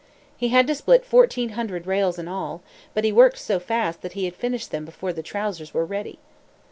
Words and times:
He 0.35 0.47
had 0.47 0.65
to 0.65 0.73
split 0.73 1.05
fourteen 1.05 1.49
hundred 1.49 1.85
rails 1.85 2.17
in 2.17 2.27
all; 2.27 2.63
but 2.95 3.03
he 3.03 3.11
worked 3.11 3.37
so 3.37 3.59
fast 3.59 4.01
that 4.01 4.13
he 4.13 4.25
had 4.25 4.33
finished 4.35 4.71
them 4.71 4.83
before 4.83 5.13
the 5.13 5.21
trousers 5.21 5.75
were 5.75 5.85
ready. 5.85 6.17